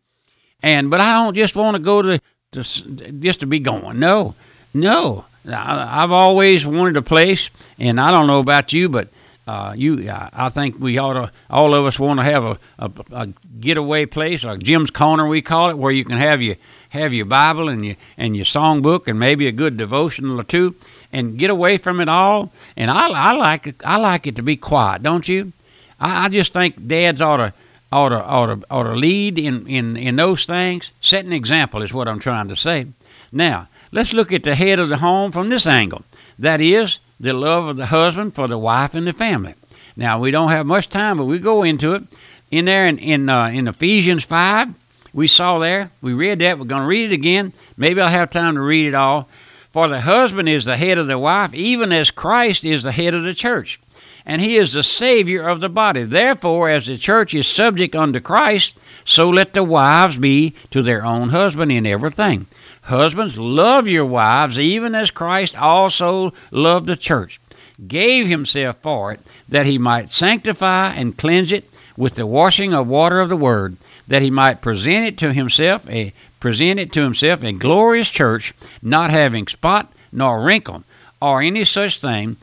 and 0.62 0.90
but 0.90 1.00
I 1.00 1.12
don't 1.14 1.34
just 1.34 1.56
want 1.56 1.76
to 1.76 1.82
go 1.82 2.02
to, 2.02 2.20
to 2.52 2.62
just 2.62 3.40
to 3.40 3.46
be 3.46 3.58
going. 3.58 3.98
No, 3.98 4.34
no. 4.74 5.24
I've 5.44 6.12
always 6.12 6.64
wanted 6.64 6.96
a 6.96 7.02
place, 7.02 7.50
and 7.78 8.00
I 8.00 8.12
don't 8.12 8.28
know 8.28 8.38
about 8.38 8.72
you, 8.72 8.88
but 8.88 9.08
uh, 9.46 9.74
you, 9.76 10.08
I 10.08 10.50
think 10.50 10.78
we 10.78 10.98
ought 10.98 11.14
to, 11.14 11.32
all 11.50 11.74
of 11.74 11.84
us 11.84 11.98
want 11.98 12.20
to 12.20 12.24
have 12.24 12.44
a, 12.44 12.58
a, 12.78 12.90
a 13.10 13.26
getaway 13.58 14.06
place, 14.06 14.44
a 14.44 14.56
Jim's 14.56 14.92
Corner 14.92 15.26
we 15.26 15.42
call 15.42 15.70
it, 15.70 15.78
where 15.78 15.90
you 15.90 16.04
can 16.04 16.16
have 16.16 16.40
your 16.40 16.54
have 16.92 17.12
your 17.12 17.26
Bible 17.26 17.68
and 17.68 17.84
your 17.84 17.96
and 18.16 18.36
your 18.36 18.46
songbook 18.46 19.08
and 19.08 19.18
maybe 19.18 19.46
a 19.46 19.52
good 19.52 19.76
devotional 19.76 20.40
or 20.40 20.44
two, 20.44 20.74
and 21.12 21.38
get 21.38 21.50
away 21.50 21.76
from 21.76 22.00
it 22.00 22.08
all. 22.08 22.50
And 22.76 22.90
I, 22.90 23.10
I 23.10 23.32
like 23.32 23.66
it. 23.66 23.76
I 23.84 23.96
like 23.98 24.26
it 24.26 24.36
to 24.36 24.42
be 24.42 24.56
quiet, 24.56 25.02
don't 25.02 25.28
you? 25.28 25.52
I, 25.98 26.26
I 26.26 26.28
just 26.28 26.52
think 26.52 26.88
dads 26.88 27.20
ought 27.20 27.38
to 27.38 27.52
ought 27.90 28.10
to 28.10 28.24
ought 28.24 28.46
to, 28.46 28.66
ought 28.70 28.84
to 28.84 28.94
lead 28.94 29.38
in, 29.38 29.66
in 29.66 29.96
in 29.96 30.16
those 30.16 30.46
things. 30.46 30.92
Set 31.00 31.26
an 31.26 31.32
example 31.32 31.82
is 31.82 31.92
what 31.92 32.08
I'm 32.08 32.20
trying 32.20 32.48
to 32.48 32.56
say. 32.56 32.86
Now, 33.32 33.68
Let's 33.94 34.14
look 34.14 34.32
at 34.32 34.42
the 34.42 34.54
head 34.54 34.78
of 34.78 34.88
the 34.88 34.96
home 34.96 35.32
from 35.32 35.50
this 35.50 35.66
angle. 35.66 36.02
That 36.38 36.62
is, 36.62 36.98
the 37.20 37.34
love 37.34 37.68
of 37.68 37.76
the 37.76 37.86
husband 37.86 38.34
for 38.34 38.48
the 38.48 38.56
wife 38.56 38.94
and 38.94 39.06
the 39.06 39.12
family. 39.12 39.54
Now, 39.94 40.18
we 40.18 40.30
don't 40.30 40.50
have 40.50 40.64
much 40.64 40.88
time, 40.88 41.18
but 41.18 41.26
we 41.26 41.38
go 41.38 41.62
into 41.62 41.94
it. 41.94 42.04
in 42.50 42.66
there 42.66 42.86
in 42.86 42.98
in, 42.98 43.28
uh, 43.28 43.46
in 43.48 43.68
Ephesians 43.68 44.24
five. 44.24 44.68
We 45.14 45.26
saw 45.26 45.58
there. 45.58 45.90
We 46.00 46.12
read 46.12 46.38
that. 46.38 46.58
We're 46.58 46.64
going 46.64 46.82
to 46.82 46.88
read 46.88 47.12
it 47.12 47.14
again. 47.14 47.52
Maybe 47.76 48.00
I'll 48.00 48.08
have 48.08 48.30
time 48.30 48.54
to 48.54 48.60
read 48.60 48.86
it 48.86 48.94
all. 48.94 49.28
For 49.72 49.88
the 49.88 50.02
husband 50.02 50.48
is 50.48 50.66
the 50.66 50.76
head 50.76 50.98
of 50.98 51.06
the 51.06 51.18
wife, 51.18 51.54
even 51.54 51.92
as 51.92 52.10
Christ 52.10 52.64
is 52.64 52.82
the 52.82 52.92
head 52.92 53.14
of 53.14 53.22
the 53.22 53.32
church, 53.32 53.80
and 54.26 54.42
he 54.42 54.56
is 54.56 54.74
the 54.74 54.82
Savior 54.82 55.48
of 55.48 55.60
the 55.60 55.70
body. 55.70 56.04
Therefore, 56.04 56.68
as 56.68 56.86
the 56.86 56.98
church 56.98 57.32
is 57.34 57.46
subject 57.46 57.96
unto 57.96 58.20
Christ, 58.20 58.76
so 59.06 59.30
let 59.30 59.54
the 59.54 59.64
wives 59.64 60.18
be 60.18 60.54
to 60.72 60.82
their 60.82 61.04
own 61.06 61.30
husband 61.30 61.72
in 61.72 61.86
everything. 61.86 62.46
Husbands, 62.82 63.38
love 63.38 63.88
your 63.88 64.04
wives, 64.04 64.58
even 64.58 64.94
as 64.94 65.10
Christ 65.10 65.56
also 65.56 66.34
loved 66.50 66.86
the 66.86 66.96
church, 66.96 67.40
gave 67.88 68.26
himself 68.26 68.78
for 68.80 69.12
it, 69.12 69.20
that 69.48 69.64
he 69.64 69.78
might 69.78 70.12
sanctify 70.12 70.92
and 70.92 71.16
cleanse 71.16 71.50
it 71.50 71.64
with 71.96 72.16
the 72.16 72.26
washing 72.26 72.74
of 72.74 72.88
water 72.88 73.20
of 73.20 73.30
the 73.30 73.36
word, 73.36 73.78
that 74.08 74.22
he 74.22 74.30
might 74.30 74.60
present 74.60 75.06
it 75.06 75.18
to 75.18 75.32
himself 75.32 75.88
a 75.88 76.12
present 76.40 76.80
it 76.80 76.92
to 76.92 77.02
himself 77.02 77.42
a 77.42 77.52
glorious 77.52 78.10
church, 78.10 78.52
not 78.82 79.10
having 79.10 79.46
spot 79.46 79.92
nor 80.10 80.42
wrinkle 80.42 80.84
or 81.20 81.40
any 81.40 81.64
such 81.64 82.00
thing, 82.00 82.36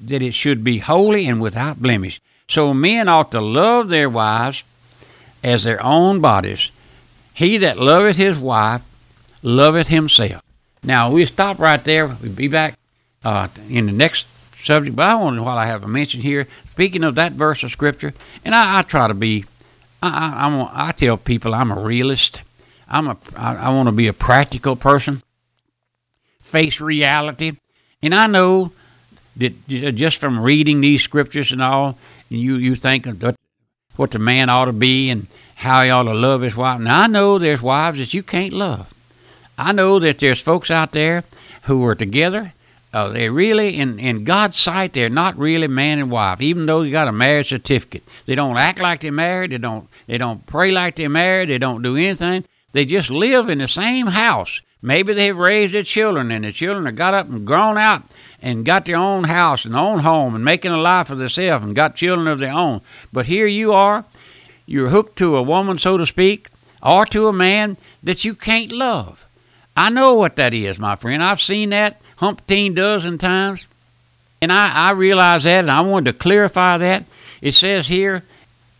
that 0.00 0.22
it 0.22 0.32
should 0.32 0.64
be 0.64 0.78
holy 0.78 1.26
and 1.26 1.40
without 1.40 1.82
blemish. 1.82 2.20
So 2.48 2.72
men 2.72 3.08
ought 3.08 3.30
to 3.32 3.40
love 3.40 3.88
their 3.88 4.08
wives 4.08 4.64
as 5.44 5.64
their 5.64 5.82
own 5.82 6.20
bodies. 6.20 6.70
He 7.34 7.58
that 7.58 7.78
loveth 7.78 8.16
his 8.16 8.38
wife 8.38 8.82
loveth 9.42 9.88
himself. 9.88 10.42
Now 10.82 11.10
we 11.10 11.24
stop 11.24 11.58
right 11.58 11.82
there. 11.84 12.06
We'll 12.06 12.32
be 12.32 12.48
back 12.48 12.74
uh, 13.24 13.48
in 13.68 13.86
the 13.86 13.92
next 13.92 14.56
subject. 14.64 14.96
But 14.96 15.06
I 15.06 15.14
want 15.14 15.40
while 15.42 15.58
I 15.58 15.66
have 15.66 15.84
a 15.84 15.88
mention 15.88 16.20
here, 16.20 16.48
speaking 16.70 17.04
of 17.04 17.14
that 17.16 17.32
verse 17.32 17.62
of 17.62 17.70
scripture, 17.70 18.14
and 18.44 18.54
I, 18.54 18.78
I 18.78 18.82
try 18.82 19.08
to 19.08 19.14
be. 19.14 19.44
I, 20.02 20.08
I, 20.08 20.46
I'm, 20.46 20.68
I 20.72 20.92
tell 20.92 21.16
people 21.16 21.54
I'm 21.54 21.70
a 21.70 21.80
realist. 21.80 22.42
I'm 22.88 23.08
a. 23.08 23.16
I, 23.36 23.56
I 23.56 23.68
want 23.70 23.86
to 23.88 23.92
be 23.92 24.08
a 24.08 24.12
practical 24.12 24.76
person. 24.76 25.22
Face 26.42 26.80
reality, 26.80 27.52
and 28.02 28.14
I 28.14 28.26
know 28.26 28.72
that 29.36 29.66
just 29.68 30.18
from 30.18 30.40
reading 30.40 30.80
these 30.80 31.02
scriptures 31.02 31.52
and 31.52 31.62
all, 31.62 31.96
you 32.28 32.56
you 32.56 32.74
think 32.74 33.06
of 33.06 33.36
what 33.96 34.10
the 34.10 34.18
man 34.18 34.50
ought 34.50 34.66
to 34.66 34.72
be 34.72 35.08
and 35.08 35.28
how 35.54 35.82
he 35.82 35.90
ought 35.90 36.02
to 36.02 36.14
love 36.14 36.42
his 36.42 36.56
wife. 36.56 36.80
Now 36.80 37.02
I 37.02 37.06
know 37.06 37.38
there's 37.38 37.62
wives 37.62 37.98
that 37.98 38.12
you 38.12 38.22
can't 38.22 38.52
love. 38.52 38.92
I 39.56 39.72
know 39.72 39.98
that 40.00 40.18
there's 40.18 40.40
folks 40.40 40.70
out 40.70 40.92
there 40.92 41.24
who 41.62 41.84
are 41.86 41.94
together. 41.94 42.52
Uh, 42.92 43.08
they 43.08 43.30
really, 43.30 43.78
in, 43.78 43.98
in 43.98 44.24
God's 44.24 44.56
sight, 44.56 44.92
they're 44.92 45.08
not 45.08 45.38
really 45.38 45.66
man 45.66 45.98
and 45.98 46.10
wife, 46.10 46.42
even 46.42 46.66
though 46.66 46.82
they 46.82 46.90
got 46.90 47.08
a 47.08 47.12
marriage 47.12 47.48
certificate. 47.48 48.02
They 48.26 48.34
don't 48.34 48.58
act 48.58 48.80
like 48.80 49.00
they're 49.00 49.10
married. 49.10 49.52
They 49.52 49.58
don't. 49.58 49.88
They 50.06 50.18
don't 50.18 50.44
pray 50.46 50.72
like 50.72 50.96
they're 50.96 51.08
married. 51.08 51.48
They 51.48 51.58
don't 51.58 51.82
do 51.82 51.96
anything. 51.96 52.44
They 52.72 52.84
just 52.84 53.10
live 53.10 53.48
in 53.48 53.58
the 53.58 53.68
same 53.68 54.08
house. 54.08 54.60
Maybe 54.82 55.14
they've 55.14 55.36
raised 55.36 55.74
their 55.74 55.84
children, 55.84 56.30
and 56.30 56.44
the 56.44 56.52
children 56.52 56.86
have 56.86 56.96
got 56.96 57.14
up 57.14 57.28
and 57.30 57.46
grown 57.46 57.78
out 57.78 58.02
and 58.42 58.64
got 58.64 58.84
their 58.84 58.96
own 58.96 59.24
house 59.24 59.64
and 59.64 59.76
own 59.76 60.00
home 60.00 60.34
and 60.34 60.44
making 60.44 60.72
a 60.72 60.76
life 60.76 61.06
for 61.06 61.14
themselves 61.14 61.64
and 61.64 61.76
got 61.76 61.94
children 61.94 62.26
of 62.26 62.40
their 62.40 62.52
own. 62.52 62.80
But 63.12 63.26
here 63.26 63.46
you 63.46 63.72
are, 63.72 64.04
you're 64.66 64.88
hooked 64.88 65.16
to 65.18 65.36
a 65.36 65.42
woman, 65.42 65.78
so 65.78 65.96
to 65.96 66.04
speak, 66.04 66.48
or 66.82 67.06
to 67.06 67.28
a 67.28 67.32
man 67.32 67.76
that 68.02 68.24
you 68.24 68.34
can't 68.34 68.72
love. 68.72 69.26
I 69.76 69.88
know 69.88 70.14
what 70.14 70.36
that 70.36 70.52
is, 70.52 70.78
my 70.78 70.96
friend. 70.96 71.22
I've 71.22 71.40
seen 71.40 71.70
that 71.70 72.02
humpteen 72.22 72.74
dozen 72.74 73.18
times. 73.18 73.66
And 74.40 74.52
I, 74.52 74.88
I 74.88 74.90
realize 74.92 75.44
that, 75.44 75.60
and 75.60 75.70
I 75.70 75.80
wanted 75.80 76.12
to 76.12 76.18
clarify 76.18 76.78
that. 76.78 77.04
It 77.40 77.52
says 77.52 77.88
here, 77.88 78.22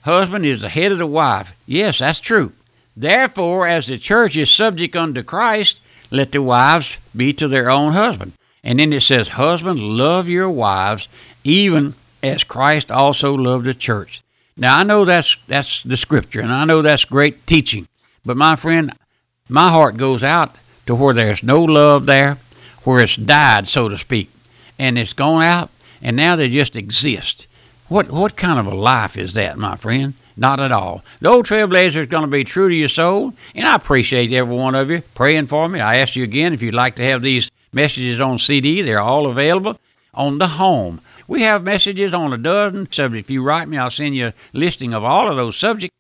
husband 0.03 0.47
is 0.47 0.61
the 0.61 0.69
head 0.69 0.93
of 0.93 0.99
the 0.99 1.07
wife. 1.07 1.55
Yes, 1.67 1.99
that's 1.99 2.21
true. 2.21 2.53
Therefore, 2.97 3.67
as 3.67 3.87
the 3.87 3.99
church 3.99 4.37
is 4.37 4.51
subject 4.51 4.95
unto 4.95 5.23
Christ, 5.23 5.81
let 6.11 6.33
the 6.33 6.43
wives 6.43 6.97
be 7.17 7.33
to 7.35 7.49
their 7.49 7.71
own 7.71 7.93
husband. 7.93 8.33
And 8.63 8.79
then 8.79 8.93
it 8.93 9.01
says, 9.01 9.31
Husbands, 9.31 9.81
love 9.81 10.29
your 10.29 10.51
wives, 10.51 11.09
even 11.43 11.95
as 12.23 12.45
Christ 12.45 12.93
also 12.93 13.35
loved 13.35 13.65
the 13.65 13.75
church. 13.75 14.23
Now 14.57 14.79
I 14.79 14.83
know 14.83 15.05
that's 15.05 15.37
that's 15.49 15.83
the 15.83 15.97
scripture, 15.97 16.41
and 16.41 16.53
I 16.53 16.65
know 16.65 16.83
that's 16.83 17.05
great 17.07 17.47
teaching. 17.47 17.89
But 18.25 18.37
my 18.37 18.55
friend, 18.55 18.93
my 19.49 19.71
heart 19.71 19.97
goes 19.97 20.23
out 20.23 20.55
to 20.87 20.95
where 20.95 21.15
there's 21.15 21.43
no 21.43 21.65
love 21.65 22.07
there, 22.07 22.39
where 22.85 23.01
it's 23.01 23.17
died, 23.17 23.67
so 23.67 23.89
to 23.89 23.97
speak, 23.97 24.31
and 24.79 24.99
it's 24.99 25.13
gone 25.13 25.43
out, 25.43 25.71
and 26.01 26.17
now 26.17 26.37
they 26.37 26.49
just 26.49 26.77
exist. 26.77 27.47
What 27.89 28.11
what 28.11 28.37
kind 28.37 28.59
of 28.59 28.73
a 28.73 28.75
life 28.75 29.17
is 29.17 29.35
that, 29.35 29.59
my 29.59 29.77
friend? 29.77 30.15
Not 30.37 30.61
at 30.61 30.73
all. 30.73 31.05
The 31.21 31.29
old 31.29 31.47
trailblazer 31.47 31.99
is 31.99 32.07
going 32.07 32.23
to 32.23 32.29
be 32.29 32.45
true 32.45 32.69
to 32.69 32.75
your 32.75 32.89
soul, 32.89 33.35
and 33.55 33.69
I 33.69 33.75
appreciate 33.75 34.33
every 34.33 34.57
one 34.57 34.75
of 34.75 34.91
you 34.91 35.03
praying 35.15 35.49
for 35.49 35.69
me. 35.69 35.81
I 35.81 35.97
ask 35.97 36.17
you 36.17 36.25
again 36.25 36.55
if 36.55 36.63
you'd 36.63 36.75
like 36.75 36.95
to 36.97 37.05
have 37.05 37.23
these 37.23 37.51
messages 37.73 38.21
on 38.21 38.39
CD. 38.39 38.83
They're 38.83 39.01
all 39.01 39.27
available 39.27 39.79
on 40.15 40.39
the 40.39 40.49
home. 40.49 41.01
We 41.29 41.43
have 41.43 41.63
messages 41.63 42.15
on 42.15 42.33
a 42.33 42.39
dozen 42.39 42.91
subjects. 42.91 43.27
If 43.27 43.31
you 43.31 43.43
write 43.43 43.69
me, 43.69 43.79
I'll 43.79 43.91
send 43.91 44.15
you 44.15 44.29
a 44.29 44.35
listing 44.53 44.95
of 44.95 45.05
all 45.05 45.31
of 45.31 45.37
those 45.37 45.57
subjects. 45.57 45.97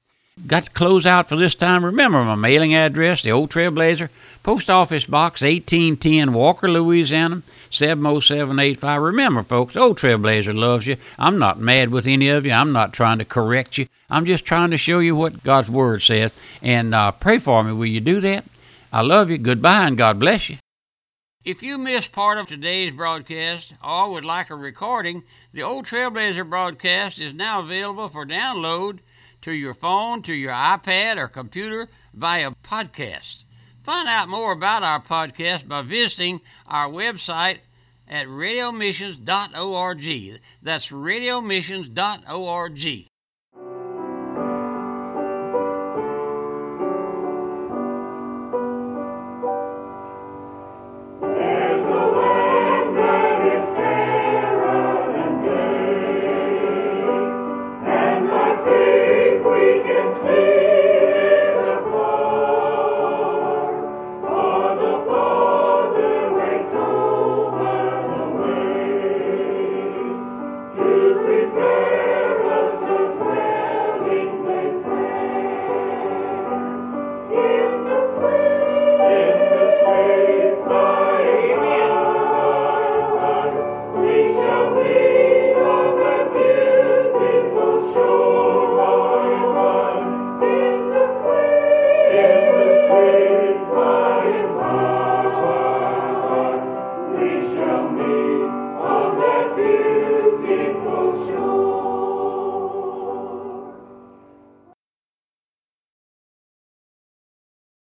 Got 0.46 0.64
to 0.64 0.70
close 0.70 1.04
out 1.04 1.28
for 1.28 1.36
this 1.36 1.54
time. 1.54 1.84
Remember 1.84 2.24
my 2.24 2.34
mailing 2.34 2.74
address, 2.74 3.22
the 3.22 3.32
Old 3.32 3.50
Trailblazer, 3.50 4.08
Post 4.42 4.70
Office 4.70 5.04
Box 5.04 5.42
1810, 5.42 6.32
Walker, 6.32 6.68
Louisiana 6.68 7.42
70785. 7.68 9.02
Remember, 9.02 9.42
folks, 9.42 9.76
Old 9.76 9.98
Trailblazer 9.98 10.56
loves 10.56 10.86
you. 10.86 10.96
I'm 11.18 11.38
not 11.38 11.58
mad 11.58 11.90
with 11.90 12.06
any 12.06 12.28
of 12.28 12.46
you. 12.46 12.52
I'm 12.52 12.72
not 12.72 12.94
trying 12.94 13.18
to 13.18 13.26
correct 13.26 13.76
you. 13.76 13.88
I'm 14.08 14.24
just 14.24 14.46
trying 14.46 14.70
to 14.70 14.78
show 14.78 15.00
you 15.00 15.14
what 15.14 15.44
God's 15.44 15.68
Word 15.68 16.00
says. 16.00 16.32
And 16.62 16.94
uh, 16.94 17.12
pray 17.12 17.36
for 17.36 17.62
me. 17.62 17.74
Will 17.74 17.84
you 17.84 18.00
do 18.00 18.18
that? 18.20 18.46
I 18.90 19.02
love 19.02 19.28
you. 19.28 19.36
Goodbye, 19.36 19.86
and 19.86 19.98
God 19.98 20.18
bless 20.18 20.48
you. 20.48 20.56
If 21.44 21.62
you 21.62 21.76
missed 21.76 22.10
part 22.10 22.38
of 22.38 22.46
today's 22.46 22.92
broadcast 22.92 23.74
or 23.84 24.12
would 24.12 24.24
like 24.24 24.48
a 24.48 24.54
recording, 24.54 25.24
the 25.52 25.62
Old 25.62 25.84
Trailblazer 25.84 26.48
broadcast 26.48 27.18
is 27.18 27.34
now 27.34 27.60
available 27.60 28.08
for 28.08 28.24
download 28.24 29.00
to 29.42 29.52
your 29.52 29.74
phone, 29.74 30.22
to 30.22 30.34
your 30.34 30.52
iPad, 30.52 31.18
or 31.18 31.28
computer 31.28 31.88
via 32.14 32.52
podcast. 32.64 33.44
Find 33.82 34.08
out 34.08 34.28
more 34.28 34.52
about 34.52 34.82
our 34.82 35.02
podcast 35.02 35.68
by 35.68 35.82
visiting 35.82 36.40
our 36.66 36.88
website 36.88 37.58
at 38.08 38.26
radiomissions.org. 38.26 40.40
That's 40.62 40.90
radiomissions.org. 40.90 43.11